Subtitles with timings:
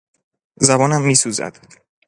[0.67, 1.57] زبانم میسوزد.